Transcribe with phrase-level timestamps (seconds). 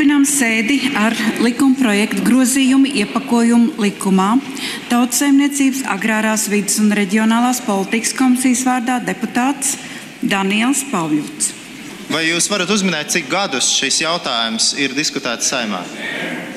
[0.00, 1.12] Turpinām sēdi ar
[1.44, 4.30] likuma projektu grozījumu iepakojumu likumā.
[4.88, 9.74] Tautsēmniecības, agrārās vidas un reģionālās politikas komisijas vārdā deputāts
[10.24, 11.50] Daniels Pavļuts.
[12.08, 15.84] Vai jūs varat uzminēt, cik gadus šis jautājums ir diskutēts saimā?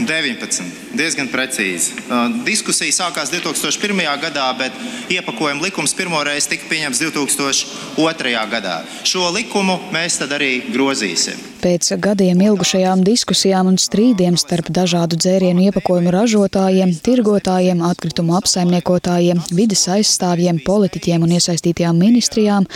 [0.00, 0.85] 19.
[0.96, 1.92] Diezgan precīzi.
[2.06, 4.00] Uh, diskusija sākās 2001.
[4.22, 4.76] gadā, bet
[5.12, 8.32] iepakojuma likums pirmoreiz tika pieņemts 2002.
[8.52, 8.78] gadā.
[9.04, 11.42] Šo likumu mēs tad arī grozīsim.
[11.60, 19.86] Pēc gadiem ilgušajām diskusijām un strīdiem starp dažādu dzērienu iepakojumu ražotājiem, tirgotājiem, atkritumu apsaimniekotājiem, vides
[19.90, 22.68] aizstāvjiem, politiķiem un iesaistītajām ministrijām,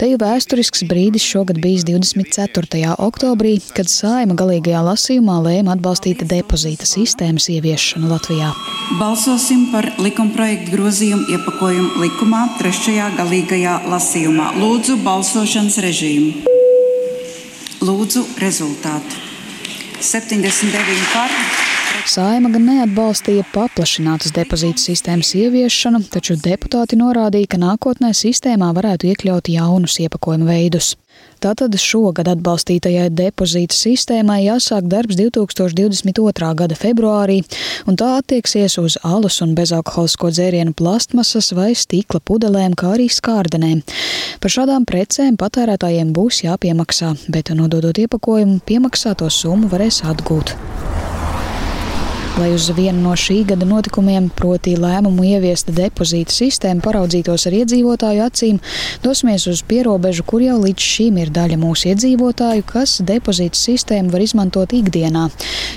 [0.00, 2.96] te jau vēsturisks brīdis šogad bijis 24.
[3.04, 8.52] oktobrī, kad saima galīgajā lasījumā lēma atbalstīt depozīta sistēmas ieviešanu Latvijā.
[8.98, 14.52] Balsosim par likumprojektu grozījumu iepakojumu likumā trešajā galīgajā lasījumā.
[14.58, 16.42] Lūdzu, balsošanas režīmu.
[17.82, 19.22] Lūdzu, rezultātu.
[20.02, 21.30] 79 par.
[22.02, 29.50] Saima gan neatbalstīja paplašinātas depozītu sistēmas ieviešanu, taču deputāti norādīja, ka nākotnē sistēmā varētu iekļaut
[29.52, 30.96] jaunus iepakojuma veidus.
[31.42, 36.50] Tātad šogad atbalstītajai depozīta sistēmai jāsāk darbs 2022.
[36.58, 37.40] gada februārī,
[37.86, 43.82] un tā attieksies uz alus un bezalkoholisko dzērienu plastmasas vai stikla pudelēm, kā arī skārdenēm.
[44.42, 50.56] Par šādām precēm patērētājiem būs jāpiemaksā, bet nododot iepakojumu, piemaksāto summu varēs atgūt.
[52.40, 58.22] Lai uz vienu no šī gada notikumiem, proti lēmumu ieviest depozīta sistēmu, paraudzītos ar iedzīvotāju
[58.24, 58.60] acīm,
[59.04, 64.24] dosimies uz pierobežu, kur jau līdz šim ir daļa mūsu iedzīvotāju, kas depozīta sistēmu var
[64.24, 65.26] izmantot ikdienā,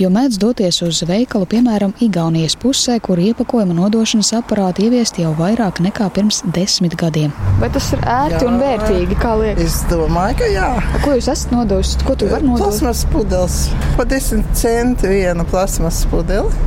[0.00, 5.82] jo mēdz doties uz veikalu, piemēram, Igaunijas pusē, kur iepakojuma nodošanas aparāti ieviest jau vairāk
[5.84, 7.36] nekā pirms desmit gadiem.
[7.60, 9.68] Vai tas ir ērti jā, un vērtīgi, kā liekas?
[9.68, 10.72] Es domāju, ka jā.
[11.04, 11.92] Ko jūs esat nodevis?
[12.08, 12.70] Ko tu vari nodot?
[12.70, 13.60] Plasmas pudeles.
[14.00, 16.66] Pa desmit centi viena plasmas pudele lieli.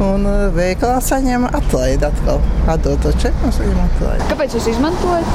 [0.00, 2.40] Un uh, veikalā saņēma atlaidi atkal.
[2.72, 4.28] Atdot to čeku un saņēma atlaidi.
[4.30, 5.34] Kāpēc jūs izmantojat?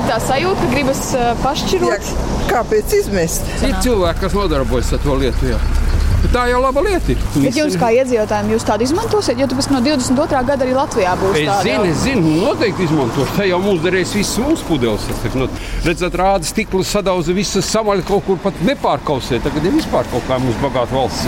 [0.00, 2.10] Ir tā sajūta, ka gribas uh, pašķirot.
[2.10, 3.46] Jā, kāpēc izmest?
[3.62, 5.52] Ir cilvēki, kas nodarbojas ar to lietu.
[5.52, 5.60] Jā.
[6.28, 7.14] Tā jau ir laba lieta.
[7.34, 10.42] Bet jums, kā iedzīvotājiem, jūs tādu izmantosiet, jo tas no 22.
[10.50, 11.38] gada arī Latvijā būs.
[11.40, 13.36] Es zinu, es zinu, noteikti izmantošu.
[13.38, 15.08] Tā jau mums darīs visas mūsu pudeles.
[15.34, 15.48] Nu,
[15.86, 19.40] redzat, rāda stikla sadauza visas samaļas kaut kur pat nepārkausē.
[19.46, 21.26] Tagad ir vispār kaut kā mums bagāta valsts.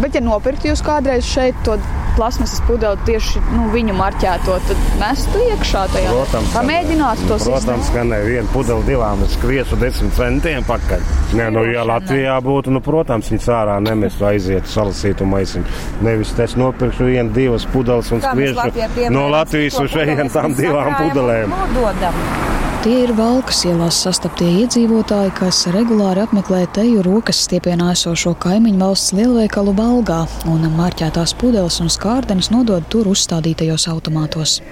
[0.00, 1.76] Bet, ja nopirktu jūs kādreiz šeit to
[2.16, 6.12] plasmasas pudeli tieši nu, viņu marķēto, tad mestu iekšā tajā.
[6.14, 11.04] Protams, pamēģināt to nu, protams, ka ne viena pudele divām es kviesu desmit centiem pakaļ.
[11.38, 15.80] Nē, nu, ja Latvijā būtu, nu, protams, viņas ārā nemestu aiziet salasīt un maisiņu.
[16.06, 21.52] Nevis es nopirkšu vienu, divas pudeles un skriešu no Latvijas uz šejien tām divām pudelēm.
[21.74, 22.49] Nododam.
[22.80, 29.12] Tie ir Valkas ielās sastaptie iedzīvotāji, kas regulāri apmeklē teju rokas stiepienā esošo kaimiņu valsts
[29.18, 34.62] lielveikalu Valgā un marķētās pudeles un skārdenes nodod tur uzstādītajos automātos.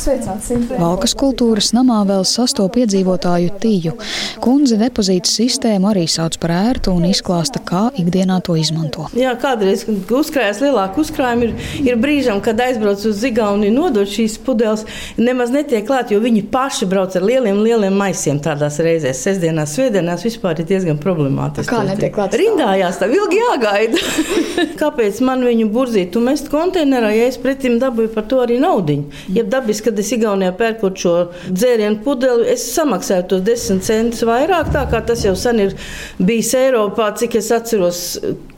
[0.00, 3.92] Valkas kultūras namā vēl sastop iedzīvotāju tīju.
[4.40, 9.08] Kundze depozīta sistēmu arī sauc par ērtu un izklāsta, kā ikdienā to izmanto.
[9.18, 14.38] Jā, kādreiz, kad uzkrājas lielāku uzkrājumu, ir, ir brīžam, kad aizbrauc uz Zigauni nodot šīs
[14.46, 14.86] pudeles,
[15.20, 19.20] nemaz netiek klāt, jo viņi paši brauc ar lieliem, lieliem maisiem tādās reizēs.
[19.26, 21.68] Sestdienās, svētdienās vispār ir diezgan problemātiski.
[21.74, 22.38] Kā netiek klāt?
[22.40, 24.00] Rindājās, tā ilgi jāgaida.
[24.80, 26.14] Kāpēc man viņu burzīt?
[26.14, 29.24] Tu mest konteinerā, ja es pretim dabūju par to arī naudiņu.
[29.36, 31.14] Ja dabiski, kad es Igaunijā pērkot šo
[31.50, 35.74] dzērienu pudeli, es samaksāju tos 10 centus vairāk, tā kā tas jau sen ir
[36.22, 38.04] bijis Eiropā, cik es atceros,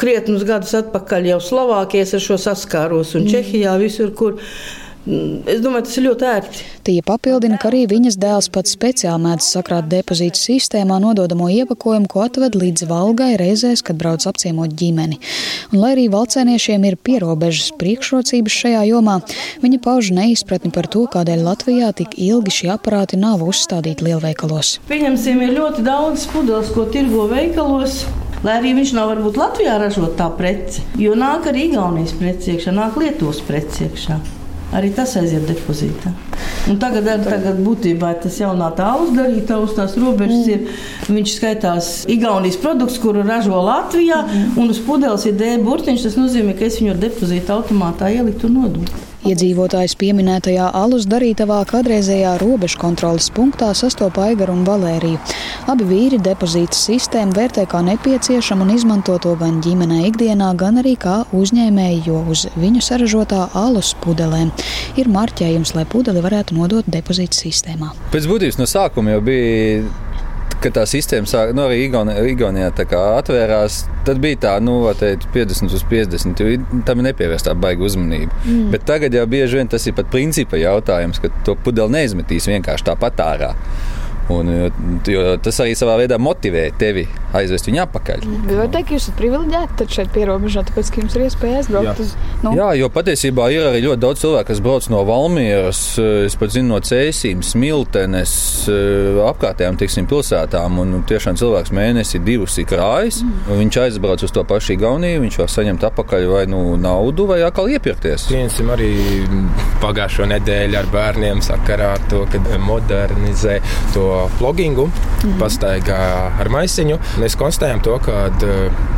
[0.00, 4.41] krietnus gadus atpakaļ jau Slovākijas ar šo saskāros un Čehijā visur, kur.
[5.02, 6.64] Es domāju, tas ir ļoti ērti.
[6.86, 12.20] Tie papildina, ka arī viņas dēls pats speciāli mēdz sakrāt depozītu sistēmā nododamo iepakojumu, ko
[12.22, 15.18] atved līdz valgai reizēs, kad brauc apciemot ģimeni.
[15.72, 19.16] Un, lai arī valcēniešiem ir pierobežas priekšrocības šajā jomā,
[19.64, 24.76] viņa pauž neizpratni par to, kādēļ Latvijā tik ilgi šie aparāti nav uzstādīti lielveikalos.
[24.90, 28.05] Pieņemsim, ir ļoti daudz pudeles, ko tirgo veikalos.
[28.46, 32.75] Lai arī viņš nav varbūt Latvijā ražot tā preci, jo nāk arī Igaunijas preci iekšā,
[32.75, 34.20] nāk Lietuvas preci iekšā
[34.76, 36.12] arī tas aiziet depozītā.
[36.70, 40.50] Un tagad, tagad būtībā tas jaunā tālus darītā uz tās robežas mm.
[40.52, 40.82] ir.
[41.12, 44.58] Viņš skaitās Igaunijas produkts, kuru ražo Latvijā, mm.
[44.62, 46.08] un uz pudeles ir D burtiņš.
[46.08, 49.12] Tas nozīmē, ka es viņu depozītu automātā ieliktu un nodotu.
[49.22, 55.20] Iedzīvotājs pieminētajā alus darītavā kādreizējā robežu kontrolas punktā sastopa Aigaru un Valēriju.
[55.70, 60.96] Abi vīri depozīta sistēmu vērtē kā nepieciešamu un izmanto to gan ģimenē ikdienā, gan arī
[60.98, 64.50] kā uzņēmēji, jo uz viņu saražotā alus pudelēm
[64.98, 67.94] ir marķējums, lai pudeli varētu nodot depozīta sistēmā.
[68.10, 69.84] Pēc būtības no sākuma jau bija
[70.62, 72.70] kad tā sistēma sāk, nu, arī Igaunijā,
[73.19, 76.43] atvērās, tad bija tā, nu, teikt, 50 uz 50.
[76.87, 78.35] Tam ir nepievērsta baigta uzmanība.
[78.44, 78.70] Mm.
[78.75, 82.88] Bet tagad jau bieži vien tas ir pat principa jautājums, ka to pudeli neizmetīs vienkārši
[82.93, 83.53] tāpat ārā.
[84.30, 84.50] Un,
[85.08, 88.26] jo, tas arī savā veidā motivē tevi aizvest viņu atpakaļ.
[88.46, 91.88] Bet var teikt, ka jūs esat privileģēti šeit pierobežā, tāpēc, ka jums ir iespēja aizbraukt
[91.88, 91.94] Jā.
[92.04, 92.12] uz
[92.44, 92.52] nu.
[92.58, 95.82] Jā, jo patiesībā ir arī ļoti daudz cilvēku, kas brauc no Valmieras,
[96.28, 98.34] es pat zinu no Cēsīm, Smiltenes,
[99.32, 100.78] apkārtējām tiksim, pilsētām.
[100.82, 103.22] Un tiešām cilvēks mēnesi divus ir krājis.
[103.24, 103.52] Mm.
[103.62, 107.70] Viņš aizbrauc uz to pašu Igauniju, viņš var saņemt atpakaļ vai nu naudu, vai atkal
[107.72, 108.28] iepirkties.
[108.30, 108.92] Pieņemsim arī
[109.82, 113.58] pagājušo nedēļu ar bērniem sakarā ar to, kad modernizē
[113.94, 114.93] to blogingu, mm
[115.23, 115.38] -hmm.
[115.41, 116.00] pastaigā
[116.41, 116.99] ar maisiņu.
[117.23, 118.29] Mēs konstatējam to, ka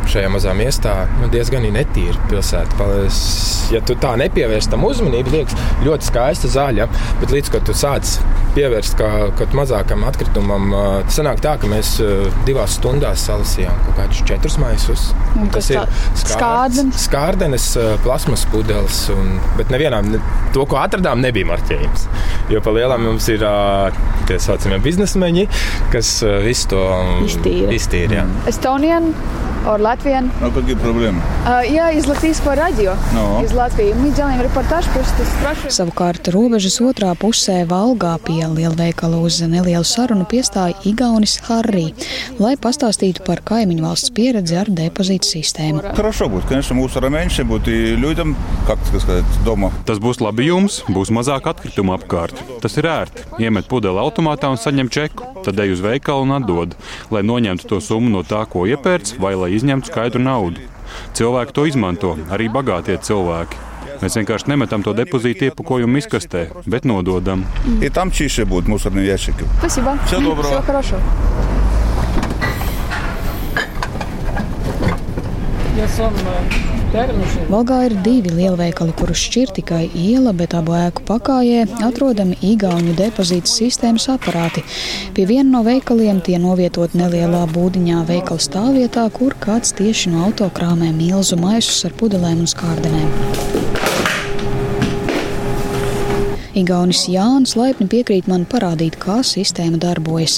[0.09, 2.89] šajā mazā miestā nu, diezgan netīra pilsēta.
[3.73, 6.87] Ja tu tā nepievērsi tam uzmanību, liekas ļoti skaista zaļa,
[7.21, 8.19] bet līdz ko tu sāc
[8.55, 9.01] pievērst
[9.37, 10.69] kaut mazākam atkritumam,
[11.05, 11.97] tas sanāk tā, ka mēs
[12.47, 15.07] divās stundās salasījām kaut kādus četrus maisus.
[15.35, 15.81] Un tas ir
[16.15, 17.67] skārdenes, skārdenes
[18.05, 20.13] plasmas pudeles, un, bet nevienam
[20.55, 22.07] to, ko atradām, nebija marķējums.
[22.53, 23.43] Jo pa lielam mums ir
[24.29, 25.47] tie saucamie biznesmeņi,
[25.93, 26.83] kas visu to
[27.25, 27.71] iztīra.
[27.75, 29.13] iztīra Estonian
[29.66, 30.30] or Latvian?
[30.40, 31.20] No, какие проблемы?
[31.46, 33.42] Uh, я из латвийского радио, No.
[33.44, 33.94] из Латвии.
[33.94, 35.70] Мы делаем репортаж, просто спрашиваем.
[35.70, 41.94] Savukārt robežas otrā pusē Valgā pie lielveikala uz nelielu sarunu piestāja Igaunis Harry,
[42.38, 45.94] lai pastāstītu par kaimiņu valsts pieredzi ar depozītu sistēmu.
[45.96, 46.44] Хорошо будет.
[46.44, 48.36] Конечно, мусора меньше будет и людям,
[48.66, 49.72] как сказать, дома.
[49.86, 52.34] Tas būs labi jums, būs mazāk atkritumu apkārt.
[52.60, 53.24] Tas ir ērti.
[53.38, 56.76] Iemet pudeli automātā un saņem čeku, tad ej uz veikalu un atdod,
[57.10, 60.60] lai noņemtu to summu no tā, ko iepērts, vai lai izņemtu skaidru naudu.
[61.14, 63.56] Cilvēki to izmanto, arī bagātie cilvēki.
[64.00, 67.44] Mēs vienkārši nemetam to depozītu iepakojumu izkastē, bet nododam.
[67.82, 69.44] И там чище будут мусорные ящики.
[69.58, 69.98] Спасибо.
[70.06, 70.48] Всего доброго.
[70.48, 71.00] Всего хорошего.
[77.49, 83.51] Valgā ir divi lielveikali, kurus šķir tikai iela, bet abu ēku pakājē atrodami Igaunijas depozīta
[83.51, 84.63] sistēmas aparāti.
[85.17, 90.93] Pie viena no veikaliem tie novietot nelielā būdiņā veikala stāvvietā, kur kāds tieši no autokrāmē
[90.95, 93.54] milzu maisus ar pudelēm un skārdenēm.
[96.55, 100.37] Igaunis Jānis laipni piekrīt man parādīt, kā sistēma darbojas.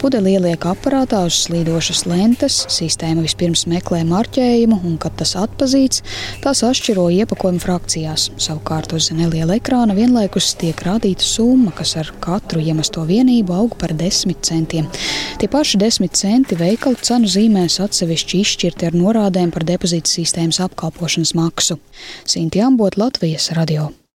[0.00, 6.00] Pudeli ieliek aparātā uz slīdošas lentes, sistēma vispirms meklē marķējumu, un, kad tas atpazīts,
[6.40, 8.30] tās atšķiro iepakojumu frakcijās.
[8.40, 13.92] Savukārt uz neliela ekrāna vienlaikus tiek rādīta summa, kas ar katru iemesto vienību aug par
[13.92, 14.88] desmit centiem.
[15.36, 21.36] Tie paši desmit centi veikalu cenu zīmēs atsevišķi izšķirti ar norādēm par depozīta sistēmas apkalpošanas
[21.36, 21.82] maksu.
[22.24, 23.90] Sinti Ambot, Latvijas radio.